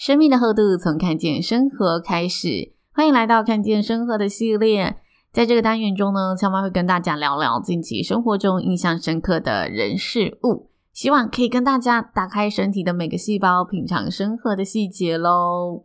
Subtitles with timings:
[0.00, 4.96] 生命的厚度从看见生活开始，欢迎来到看见生活的系列。
[5.30, 15.84] 在这个单元中呢，千嫚会跟大家聊聊近期生活中印象深刻的人事物，希望可以跟大家打开身体的每个细胞，品尝生活的细节喽。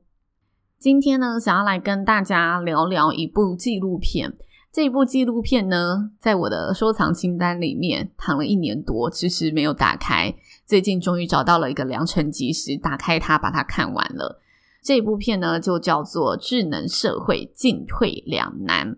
[0.80, 4.32] 今天呢，想要来跟大家聊聊一部纪录片。
[4.76, 10.36] 这一部纪录片呢，在我的收藏清单里面躺了一年多，迟迟没有打开。
[10.66, 14.42] 最近终于找到了一个良辰吉时，打开它，把它看完了。
[14.84, 18.92] 这一部片呢，就叫做《智能社会进退两难》。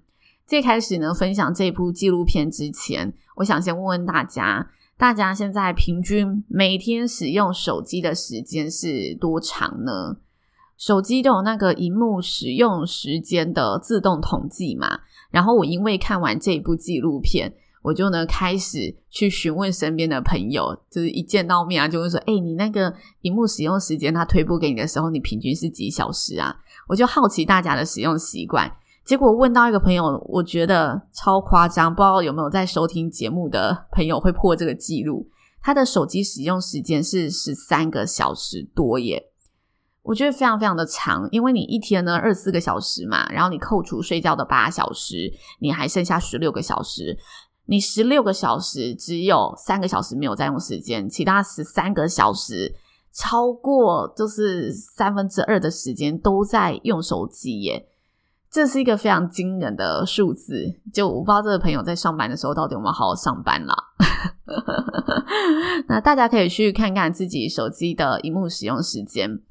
[0.47, 10.17] 最开始呢，分享这部纪录片之前，我想先问问大家：大家现在平均每天使用手机的时间是多长呢？
[10.75, 15.01] 手机都有那个萤幕使用时间的自动统计嘛？
[15.31, 26.55] 然后我因为看完这一部纪录片，我就呢开始去询问身边的朋友，就是一见到面啊，就会说：“诶，你那个萤幕使用时间，他推播给你的时候，你平均是几小时啊？”
[26.87, 28.71] 我就好奇大家的使用习惯，
[29.05, 35.27] 结果问到一个朋友，我觉得超夸张，不知道有没有在收听节目的朋友会破这个记录，
[35.61, 39.31] 他的手机使用时间是十三个小时多耶。
[40.07, 47.17] 我觉得非常非常的长，因为你一天呢二四个小时嘛，然后你扣除睡觉的八小时，你还剩下十六个小时。
[47.65, 52.73] 你十六个小时只有三个小时没有在用时间，其他十三个小时
[53.11, 57.85] 超过就是三分之二的时间都在用手机耶，
[58.49, 60.73] 这是一个非常惊人的数字。
[60.93, 63.75] 就我不知道这个朋友在上班的时候到底有没有好好上班啦。
[65.89, 69.41] 那大家可以去看看自己手机的萤幕使用时间。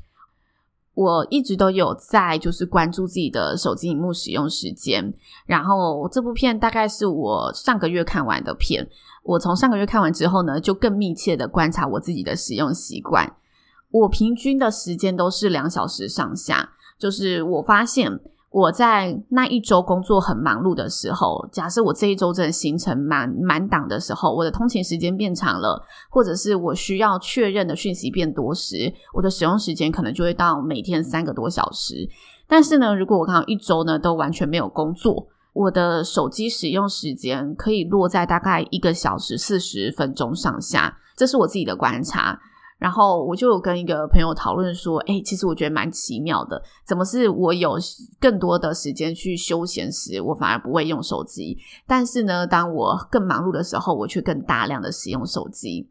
[0.96, 5.12] 我一直都有在，就是关注自己的手机荧幕使用时间。
[5.44, 8.88] 然后这部片大概是我上个月看完的片。
[9.22, 13.36] 我从上个月看完之后呢，就更密切的观察我自己的使用习惯。
[13.90, 18.18] 我平均的时间都是两小时上下，就是我发现。
[18.50, 32.08] 我在那一周工作很忙碌的时候，假设我这一周真的行程满满档的时候，我的通勤时间变长了，或者是我需要确认的讯息变多时，我的使用时间可能就会到每天三个多小时。
[32.46, 42.40] 但是呢，如果我刚好一周呢都完全没有工作，我的手机使用时间可以落在大概一个小时四十分钟上下，这是我自己的观察。
[42.78, 47.78] 然后我就跟一个朋友讨论说，诶，其实我觉得蛮奇妙的，怎么是我有
[48.20, 51.56] 更多的时间去休闲时，我反而不会用手机，
[51.86, 55.88] 但是呢，当我更忙碌的时候，我却更大量的使用手机，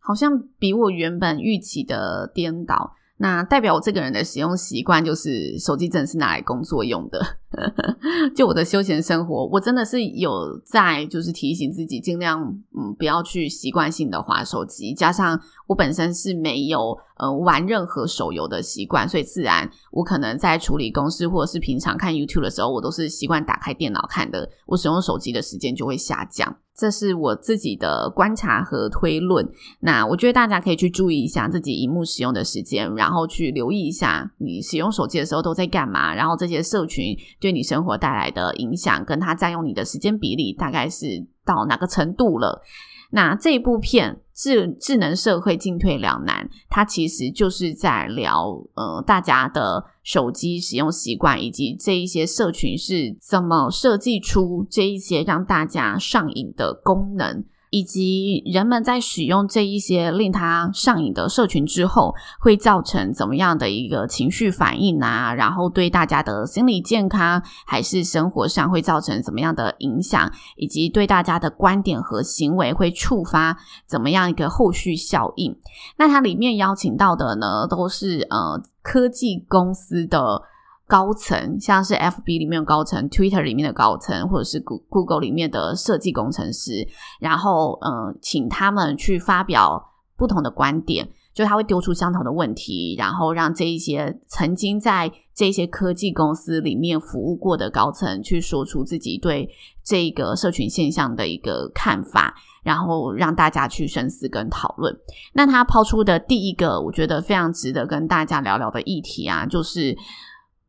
[0.00, 2.94] 好像比我原本预期的颠倒。
[3.16, 7.24] 那代表我这个人的使用习惯就是手机真的是拿来工作用的。
[8.34, 12.42] 就我的休闲生活，我真的是有在就是提醒自己尽量
[12.76, 26.56] 嗯不要去习惯性的划手机，加上我本身是没有呃玩任何手游的习惯，所以自然我可能在处理公事或者是平常看 YouTube 的时候，我都是习惯打开电脑看的，我使用手机的时间就会下降。
[26.76, 29.48] 这是我自己的观察和推论。
[29.78, 42.62] 那我觉得大家可以去注意一下自己荧幕使用的时间，然后去留意一下你使用手机的时候都在干嘛，然后这些社群对你生活带来的影响，跟它占用你的时间比例大概是到哪个程度了。
[43.10, 48.46] 那这一部片智智能社会进退两难，它其实就是在聊
[48.76, 57.44] 呃大家的手机使用习惯，以及这一些社群是怎么设计出这一些让大家上瘾的功能。
[57.74, 65.34] 以及人们在使用这一些令他上瘾的社群之后，会造成怎么样的一个情绪反应啊？
[65.34, 70.30] 然后对大家的心理健康还是生活上会造成怎么样的影响？
[70.54, 75.56] 以及对大家的观点和行为会触发怎么样一个后续效应？
[75.96, 80.42] 那它里面邀请到的呢，都是呃科技公司的。
[80.86, 86.86] 高层像是 FB 里面的高层，Twitter 里面的高层，或者是 Google 里面的设计工程师，
[87.20, 99.48] 然后嗯，请他们去发表不同的观点，就他会丢出相同的问题，然后让这一些曾经在这些科技公司里面服务过的高层去说出自己对
[99.82, 104.94] 这个社群现象的一个看法，然后让大家去深思跟讨论。
[105.32, 109.96] 那他抛出的第一个，我觉得非常值得跟大家聊聊的议题啊，就是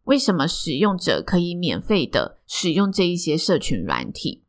[0.06, 4.44] 为什么使用者可以免费的使用这一些社群软体？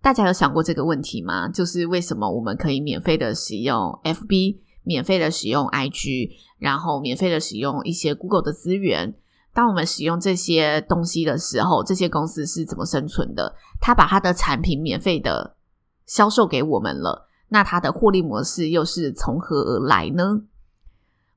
[0.00, 1.48] 大家有想过这个问题吗？
[1.48, 9.14] 就是为什么我们可以免费的使用 FB，免费的使用 IG，然后免费的使用一些 Google 的资源？
[9.54, 13.54] 当我们使用这些东西的时候，这些公司是怎么生存的？
[13.80, 15.56] 他把他的产品免费的
[16.04, 20.42] 销售给我们了，那他的获利模式又是从何而来呢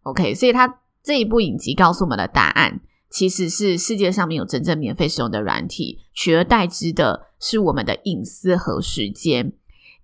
[0.01, 2.81] ？OK，所以他这一部影集告诉我们的答案。
[3.09, 9.53] 其实是世界上没有真正免费使用的软体，取而代之的是我们的隐私和时间。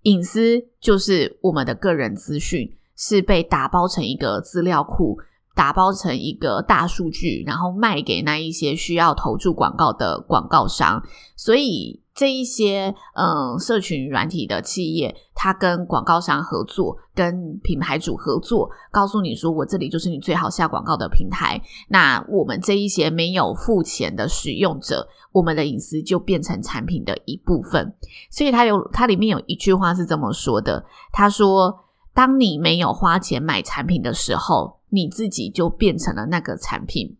[0.02, 5.18] 隐私就是我们的个人资讯，是被打包成一个资料库，
[5.54, 11.02] 打包成一个大数据，然后卖给那一些需要投注广告的广告商。
[11.36, 12.03] 所以。
[12.14, 21.60] 这一些嗯，社群软体的企业，它跟广告商合作，跟品牌主合作，告诉你说，我这里就是你最好下广告的平台。
[21.88, 27.92] 那我们这一些没有付钱的使用者，我们的隐私就变成产品的一部分。
[28.30, 31.80] 所以它有，它里面有一句话是这么说的：他说，
[32.14, 37.16] 当你没有花钱买产品的时候，你自己就变成了那个产品。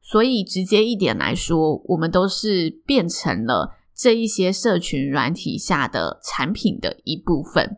[0.00, 3.74] 所以直接一点来说，我们都是变成了。
[4.02, 7.76] 这一些社群软体下的产品的一部分，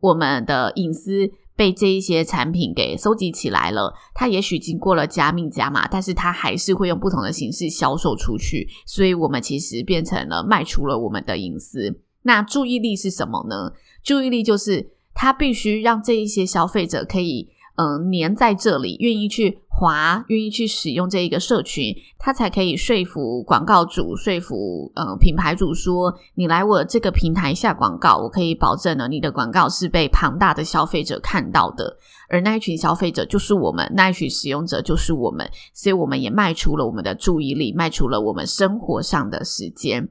[0.00, 3.92] 我们的隐私被这一些产品给收集起来了。
[4.14, 8.66] 它也许经过了加密加码，但是它还是会用不同的形式销售出去。
[8.86, 12.00] 所以，我们其实变成了卖出了我们的隐私。
[12.22, 13.74] 那注意力是什么呢？
[14.02, 17.50] 注意力就是它必须让这一些消费者可以。
[17.78, 31.96] 嗯，黏在这里，愿意去滑，愿意去使用这一个社群，他才可以说服广告主，说服嗯品牌主说，你来我这个平台下广告，我可以保证呢你的广告是被庞大的消费者看到的，
[32.28, 40.08] 而那一群消费者就是我们，那一群使用者就是我们，所以我们也卖出了我们的注意力，卖出了我们生活上的时间，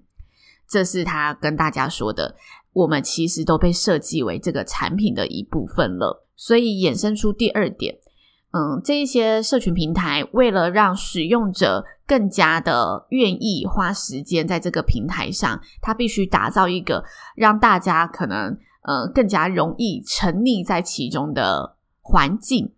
[0.70, 2.34] 这是他跟大家说的，
[2.78, 6.24] 我们其实都被设计为这个产品的一部分了。
[6.36, 7.98] 所以衍生出第二点，
[8.52, 17.04] 嗯，这一些社群平台为了让使用者更加的愿意花时间在这个平台上，它必须打造一个
[17.36, 22.72] 让大家可能呃更加容易沉溺在其中的环境。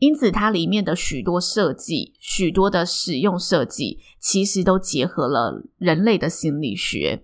[0.00, 7.22] 因此，它里面的许多设计、许多的使用设计，其实都结合了人类的心理学。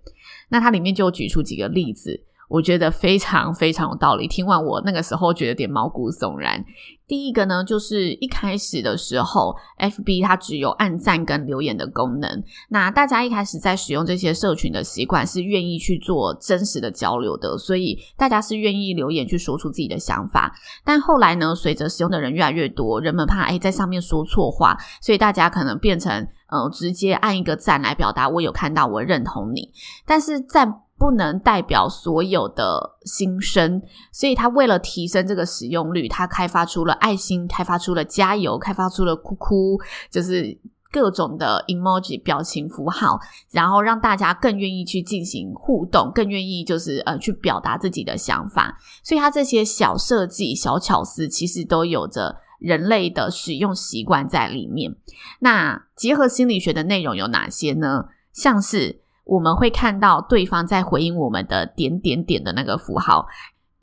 [0.50, 2.20] 那它里面就举出几个例子。
[2.50, 4.26] 我觉得非常非常有道理。
[4.26, 6.64] 听完我那个时候觉得有点毛骨悚然。
[7.06, 12.42] 第一个呢，就是一开始的时候，FB 它只有按赞跟留言的功能。
[12.68, 20.52] 那大家一开始在使用这些社群的习惯是愿意去做真实的交流的，所以大家是愿意留言去说出自己的想法。
[20.84, 26.12] 但后来呢，随着使用的人越来越多，人们怕诶在上面说错话，所以大家可能变成
[26.48, 29.70] 呃直接按一个赞来表达我有看到，我认同你。
[30.04, 30.68] 但是在。
[31.00, 33.80] 不能代表所有的心声，
[34.12, 39.80] 所以他为了提升这个使用率，他开发出了爱心，开发出了加油，开发出了哭哭，
[40.10, 40.60] 就是
[40.92, 43.18] 各种的 emoji 表情符号，
[43.50, 48.78] 然后让大家更愿意去进行互动，更愿意就是呃去表达自己的想法。
[49.02, 54.94] 所以，他这些小设计、小巧思，其实都有着人类的使用习惯在里面。
[55.38, 58.04] 那结合心理学的内容有哪些呢？
[58.34, 59.00] 像是。
[59.24, 63.26] 我们会看到对方在回应我们的点点点的那个符号。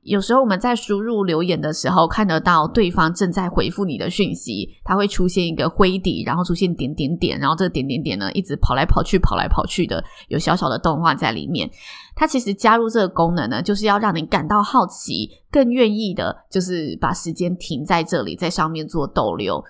[0.04, 11.70] 有时候我们在输入留言的时候，看得到对方正在回复你的讯息，它会出现一个灰底，然后出现点点点，然后这个点点点呢，一直跑来跑去，跑来跑去的，有小小的动画在里面。
[12.16, 19.62] 它其实加入这个功能呢，就是要让你感到好奇，更愿意的，就是把时间停在这里，在上面做逗留。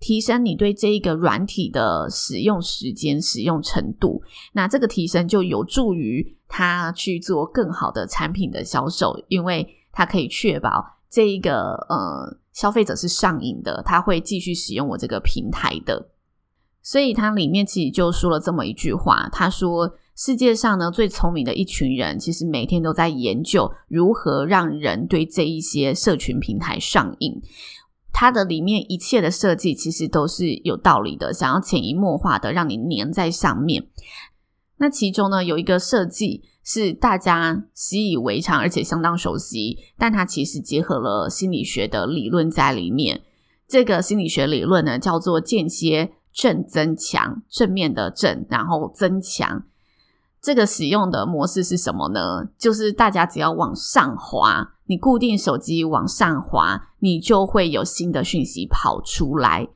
[0.00, 4.22] 提升你对这一个软体的使用时间、使用程度，
[4.54, 16.08] 那这个提升就有助于他去做更好的产品的销售，因为他可以确保这一个呃消费者是上瘾的，他会继续使用我这个平台的。
[16.82, 27.38] 所以它里面其实就说了这么一句话，他说：世界上呢最聪明的一群人，其实每天都在研究如何让人对这一些社群平台上瘾。
[28.12, 33.86] 它的里面一切的设计其实都是有道理的，想要潜移默化的让你黏在上面。
[34.78, 43.22] 那其中呢，有一个设计是大家习以为常，而且相当熟悉，但它其实结合了心理学的理论在里面。
[43.68, 49.64] 这个心理学理论呢，叫做间歇正增强，正面的正，然后增强。
[50.42, 52.46] 这个使用的模式是什么呢？
[52.56, 59.68] 就是大家只要往上滑，你固定手机往上滑，你就会有新的讯息跑出来。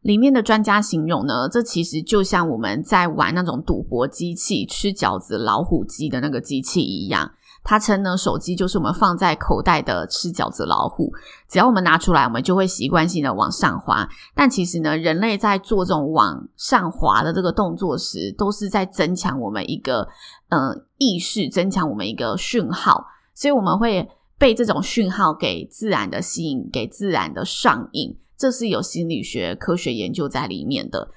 [0.00, 7.32] 里面的专家形容呢，这其实就像我们在玩那种赌博机器、吃饺子老虎机的那个机器一样。
[7.68, 11.12] 他称呢，手机就是我们放在口袋的吃饺子老虎，
[11.48, 14.08] 只要我们拿出来，我们就会习惯性的往上滑。
[14.36, 20.06] 但其实呢，人类在做这种往上滑的这个动作时，都是在增强我们一个
[20.48, 23.04] 呃意识，增强我们一个讯号，
[23.34, 24.08] 所以我们会
[24.38, 28.16] 被这种讯号给自然的吸引，给自然的上瘾。
[28.38, 31.08] 这是有心理学科学研究在里面的。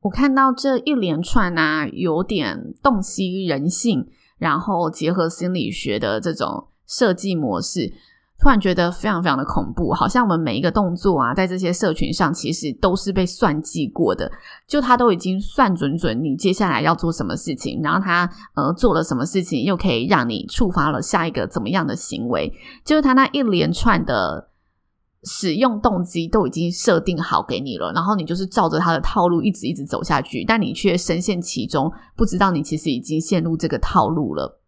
[0.00, 4.08] 我看到这一连串啊，有点洞悉人性。
[4.38, 7.92] 然后结合心理学的这种设计模式，
[8.38, 14.30] 突然觉得非常非常的恐怖，好像我们每一个动作啊，在这些社群上其实都是被算计过的，
[14.66, 22.52] 就他都已经算准准你接下来要做什么事情，然后他呃做了什么事情，又可以让你触发了下一个怎么样的行为，
[22.84, 24.47] 就是他那一连串的。
[25.24, 34.60] 使用动机都已经设定好给你了，然后你就是照着他的套路一直一直走下去，但你却深陷其中，不知道你其实已经陷入这个套路了。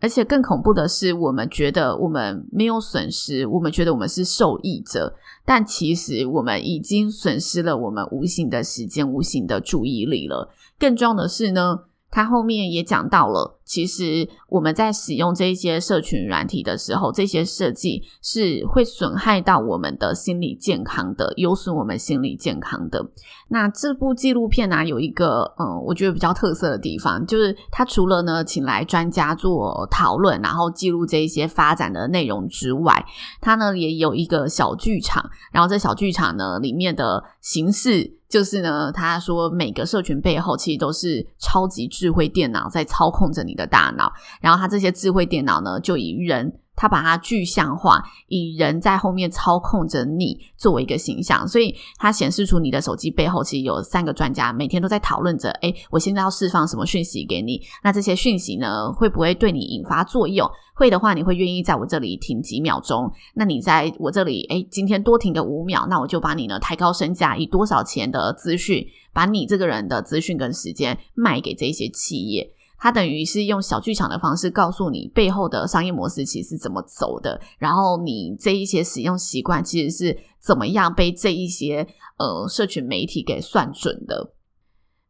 [0.00, 5.14] 而且更恐怖的是，我们觉得我们没有损失，我们觉得我们是受益者，
[5.46, 10.50] 但其实我们已经损失了我们无形的时间、无形的注意力了。
[10.78, 11.80] 更重要的是呢，
[12.10, 23.04] 他后面也讲到了，其实我们在使用这些社群软体的时候，这些设计是会损害到我们的心理健康的，有损我们心理健康的。
[23.48, 33.04] 那这部纪录片呢、有一个嗯，我觉得比较特色的地方，就是它除了呢请来专家做讨论，然后记录这一些发展的内容之外，
[33.40, 38.18] 它呢也有一个小剧场，然后这小剧场呢里面的形式。
[38.26, 46.52] 就是呢，他说每个社群背后其实都是超级智慧电脑在操控着你的大脑，然后他这些智慧电脑呢，就以人。
[46.76, 57.62] 他把它具象化，以人在后面操控着你作为一个形象，所以它显示出你的手机背后其实有三个专家，每天都在讨论着：诶，我现在要释放什么讯息给你？
[57.84, 60.50] 那这些讯息呢，会不会对你引发作用？
[60.74, 63.08] 会的话，你会愿意在我这里停几秒钟？
[63.34, 72.50] 那你在我这里，诶，今天多停个五秒，那我就把你呢抬高身价，以多少钱的资讯，把你这个人的资讯跟时间卖给这些企业。
[72.78, 81.86] 它等于是用小剧场的方式告诉你背后的商业模式其实是怎么走的，然后你这一些使用习惯其实是怎么样被这一些
[82.18, 84.34] 呃社群媒体给算准的。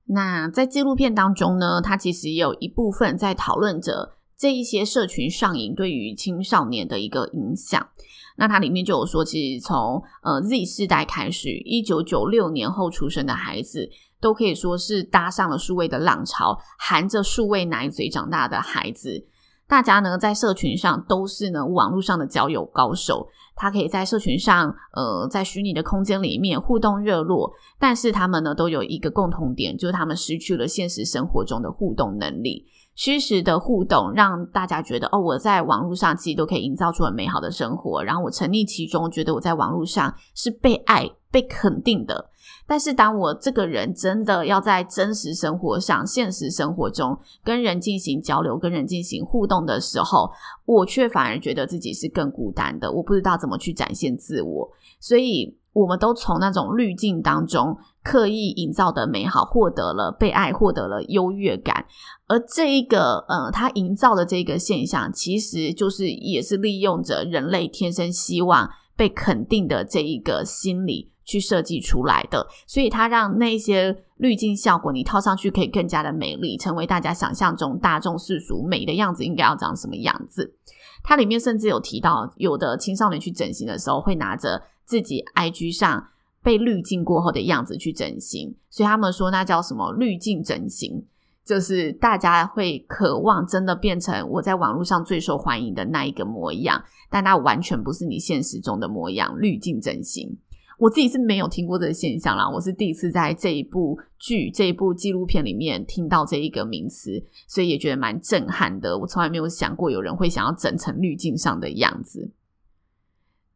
[0.07, 7.89] 那在纪录片当中呢，它其实也有一部分在讨论着这一些社群上瘾对于青少年的一个影响。
[8.37, 13.91] 那它里面就有说，其实从呃 Z 世代开始，一九九六年后出生的孩子。
[14.25, 19.23] 都可以说是搭上了数位的浪潮，含着数位奶嘴长大的孩子，
[19.69, 32.65] 大家呢在社群上都是呢网络上的交友高手，他可以在社群上，呃，在虚拟的空间里面互动热络，但是他们呢都有一个共同点，就是他们失去了现实生活中的互动能力。
[32.95, 42.31] 虚实的互动让大家觉得，哦，我在网络上其实都可以营造出很美好的生活，然后我沉溺其中，觉得我在网络上是被爱、被肯定的。
[42.67, 50.31] 但是，当我这个人真的要在真实生活上、现实生活中跟人进行交流、跟人进行互动的时候，
[50.65, 52.91] 我却反而觉得自己是更孤单的。
[52.91, 61.85] 我不知道怎么去展现自我，所以我们都从那种滤镜当中刻意营造的美好，获得了被爱，获得了优越感。
[62.29, 71.11] 而这一个，呃，他营造的这个现象，其实就是也是利用着人类天生希望被肯定的这一个心理。
[71.25, 80.55] 去设计出来的，所以它让那些滤镜效果你套上去可以更加的美丽，成为大家想象中大众世俗美的样子应该要长什么样子。
[81.03, 86.09] 它里面甚至有提到，有的青少年去整形的时候会拿着自己 IG 上
[86.43, 91.05] 被滤镜过后的样子去整形，所以他们说那叫什么滤镜整形，
[91.45, 100.39] 就是大家会渴望真的变成我在网络上最受欢迎的那一个模样，但它完全不是你现实中的模样，滤镜整形。
[100.79, 108.99] 我自己是没有听过这个现象啦，我是第一次在这一部剧、这一部纪录片里面听到这一个名词，所以也觉得蛮震撼的。
[108.99, 112.33] 我从来没有想过有人会想要整成滤镜上的样子。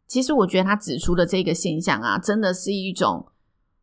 [0.07, 3.27] 其实我觉得他指出的这个现象啊，真的是一种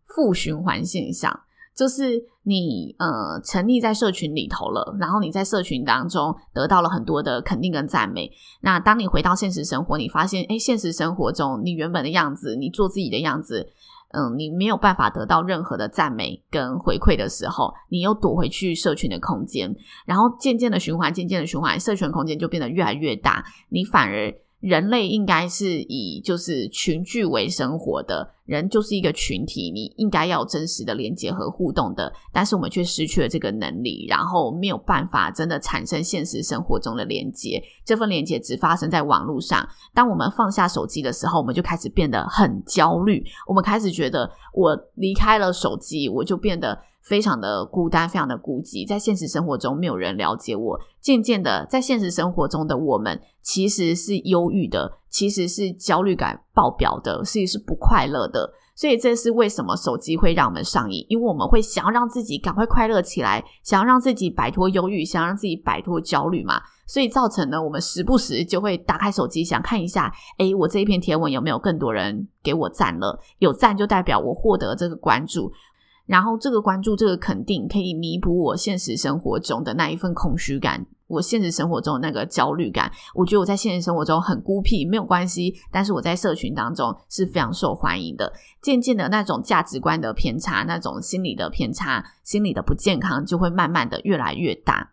[0.06, 1.42] 负循环现象。
[1.76, 8.32] 就是你呃沉溺在社群里头了，然后你在社群当中得到了很多的肯定跟赞美。
[8.62, 13.68] 那当你回到现实生活，你发现诶，现实生活中你原本的样子，你做自己的样子，
[14.14, 19.76] 嗯，你没有办法得到任何的赞美跟回馈的时候，你又躲回去社群的空间，
[20.06, 24.34] 然后渐渐的循环，渐渐的循环，社群空间就变得越来越大，你反而。
[24.62, 39.68] 人类应该是以就是群聚为生活的，人就是一个群体，你应该要真实的连接和互动的，但是我们却失去了这个能力，然后没有办法真的产生现实生活中的连接，这份连接只发生在网络上。
[39.94, 46.78] 当我们放下手机的时候，我们就开始变得很焦虑，我们开始觉得我离开了手机，我就变得。
[47.06, 50.80] 非常的孤单，非常的孤寂，在现实生活中没有人了解我。
[51.00, 58.52] 渐渐的，在现实生活中的我们其实是忧郁的，其实是焦虑感爆表的，其实是不快乐的。
[58.76, 66.62] 所以这是为什么手机会让我们上瘾，因为我们会想要让自己赶快快乐起来，想要让自己摆脱忧郁，想要让自己摆脱焦虑嘛。
[66.86, 73.18] 所以造成呢，我们时不时就会打开手机，想看一下，诶，我这一篇贴文有没有更多人给我赞了？
[73.40, 75.50] 有赞就代表我获得这个关注。
[76.08, 82.92] 然后这个关注，这个肯定，可以弥补我现实生活中的那一份空虚感，我现实生活中那个焦虑感。
[83.14, 88.32] 我觉得我在现实生活中很孤僻，没有关系，但是我在社群当中是非常受欢迎的。
[88.62, 94.92] 渐渐的，那种价值观的偏差，那种心理的偏差，心理的不健康，就会慢慢的越来越大。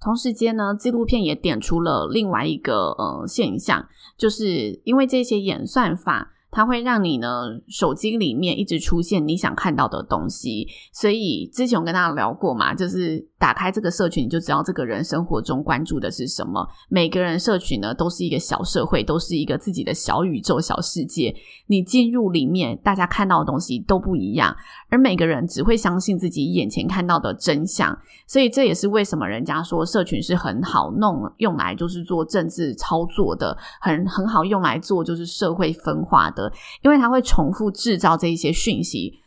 [0.00, 3.86] 同时间呢，纪录片也点出了另外一个呃现象，
[4.16, 6.30] 就是因为这些演算法。
[6.56, 16.66] 它会让你呢，手机里面一直出现你想看到的东西，所以之前我跟大家聊过嘛，就是打开这个社群，你就知道这个人生活中关注的是什么。
[16.88, 21.36] 每个人社群呢，都是一个小社会，都是一个自己的小宇宙、小世界。
[21.66, 24.56] 你进入里面，大家看到的东西都不一样，
[24.88, 27.94] 而每个人只会相信自己眼前看到的真相。
[28.26, 36.50] 所以这也是为什么人家说社群是很好弄，用来就是做政治操作的，很很好用来做就是社会分化的。
[36.80, 39.20] 因为它会重复制造这一些讯息，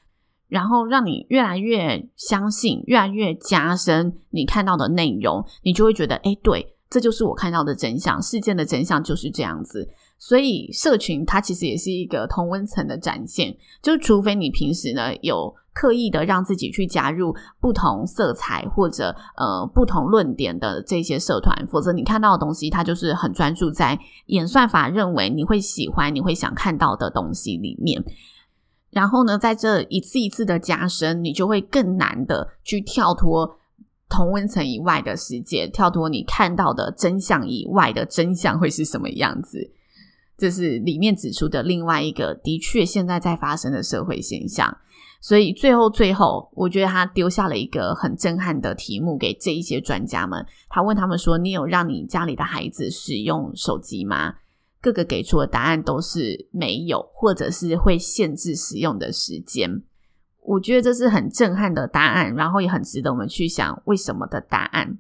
[0.48, 9.88] 然后让你越来越相信，越来越加深你看到的内容，你就会觉得，哎，对，这就是我看到的真相，事件的真相就是这样子。
[10.20, 15.56] 所以，社群它其实也是一个同温层的展现，就除非你平时呢有。
[15.80, 28.04] 刻意的让自己去加入不同色彩或者呃不同论点的这些社团，否则你看到的东西，它就是很专注在演算法认为你会喜欢、你会想看到的东西里面。
[28.90, 33.58] 然后呢，在这一次一次的加深，你就会更难的去跳脱
[34.10, 39.72] 同温层以外的世界，跳脱你看到的真相以外的真相会是什么样子？
[40.38, 44.78] 这是里面指出的另外一个的确现在在发生的社会现象。
[45.20, 50.46] 所以最后，最后，我觉得他丢下了一个很震撼的题目给这一些专家们。
[50.70, 54.36] 他问他们说：“你有让你家里的孩子使用手机吗？”
[54.82, 59.84] 各个给出的答案都是没有，或者是会限制使用的时间。
[60.42, 64.98] 我觉得这是很震撼的答案，然后也很值得我们去想为什么的答案。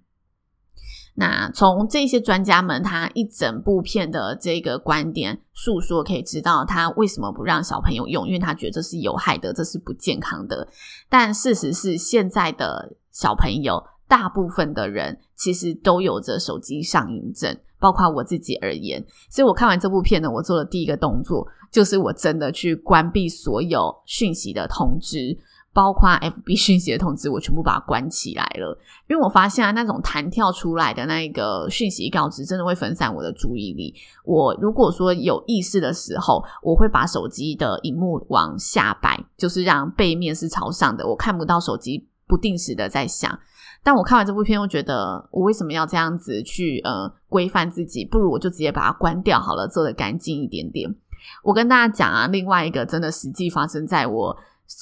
[1.19, 10.67] 那从这些专家们他一整部片的这个观点诉说，可以知道他为什么不让小朋友用，因为他觉得这是有害的，这是不健康的。
[11.09, 19.03] 但事实是，现在的小朋友大部分的人其实都有着手机上瘾症，包括我自己而言。
[19.29, 25.37] 所以我看完这部片呢，我做的第一个动作就是我真的去关闭所有讯息的通知。
[25.73, 28.75] 包括 FB 讯息的通知，我全部把它关起来了，
[29.07, 33.93] 因为我发现啊，那种弹跳出来的那个讯息告知，真的会分散我的注意力。
[34.23, 43.37] 我如果说有意识的时候，我会把手机的荧幕往下摆，就是让背面是朝上的，我看不到手机不定时的在响。
[43.83, 48.05] 但我看完这部片，我觉得我为什么要这样子去呃规范自己？
[48.05, 50.93] 不如我就直接把它关掉好了，做得干净一点点。
[51.43, 54.37] 我跟大家讲啊，另外一个真的实际发生在我。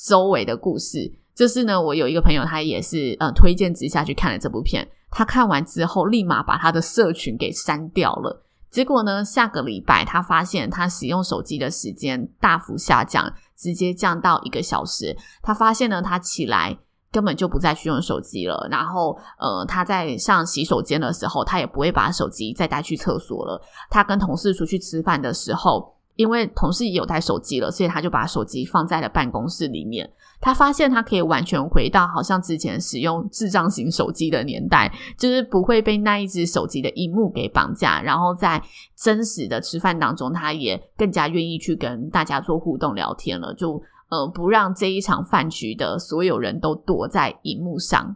[0.08, 4.88] 周围的故事，就是呢，我有一个朋友，他也是呃推荐之下去看了这部片。
[5.12, 8.44] 他看完之后，立马把他的社群给删掉了。
[8.72, 15.16] 结果呢，下个礼拜他发现他使用手机的时间大幅下降，直接降到一个小时。
[15.44, 16.76] 他发现呢，他起来
[17.16, 18.68] 根本就不再去用手机了。
[18.70, 23.62] 然后呃，他在上洗手间的时候，他也不会把手机再带去厕所了。
[23.90, 25.96] 他跟同事出去吃饭的时候。
[26.18, 30.10] 因为同事也有带手机了，所以他就把手机放在了办公室里面。
[30.40, 38.02] 他发现他可以完全回到好像之前使用智障型手机的年代，就是不会被那一只手机的萤幕给绑架。
[38.02, 38.64] 然后在
[38.96, 43.84] 真实的吃饭当中，他也更加愿意去跟大家做互动聊天了，就
[44.16, 48.16] 呃不让这一场饭局的所有人都躲在荧幕上。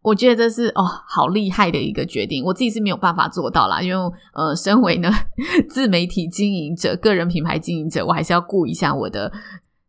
[0.00, 2.42] 我觉得这是哦，好厉害的一个决定。
[2.44, 5.10] 我自己是没有办法做到啦，因为呃，身为呢
[5.70, 9.32] 自媒体经营者、个人品牌经营者，我还是要顾一下我的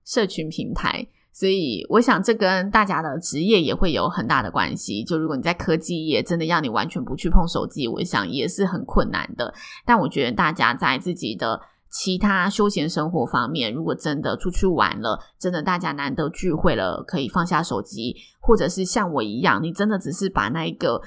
[0.06, 1.08] 社群平台。
[1.36, 5.04] 所以，我想这跟大家的职业也会有很大的关系。
[5.04, 9.52] 就如果你在科技业，真的要你完全不去碰手机，我想也是很困难的。
[9.84, 11.60] 但我觉得大家在自己的
[11.94, 21.00] 其他休闲生活方面，如果真的出去玩了，真的大家难得聚会了，可以放下手机，或者是像我一样，你真的只是把那一个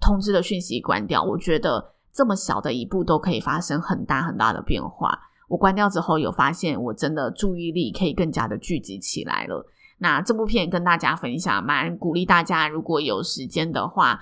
[0.00, 5.16] 通知的讯息关掉，我觉得这么小的一步都可以发生很大很大的变化。
[5.48, 9.64] 我关掉之后，有发现我真的注意力可以更加的聚集起来了。
[9.98, 14.18] 那这部片跟大家分享，蛮鼓励大家，如果有时间的话，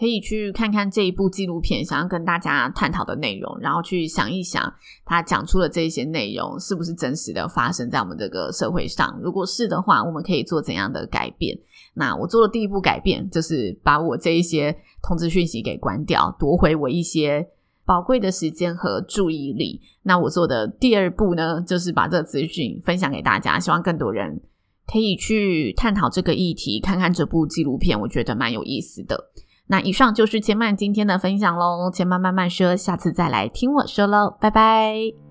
[0.00, 4.72] 可以去看看这一部纪录片，想要跟大家探讨的内容，然后去想一想，
[5.04, 9.20] 他讲出的这些内容是不是真实的发生在我们这个社会上？
[9.22, 11.54] 如果是的话，我们可以做怎样的改变？
[11.92, 17.46] 那我做的第一步改变，就是把我这一些通知讯息给关掉，夺回我一些。
[17.86, 19.80] 宝贵的时间和注意力。
[20.04, 24.40] 那我做的第二步呢，就是把这个资讯分享给大家，希望更多人
[24.86, 29.32] 可以去探讨这个议题，看看这部纪录片，我觉得蛮有意思的。
[29.70, 35.29] 那以上就是千曼今天的分享喽，千曼慢慢说，下次再来听我说喽，拜拜。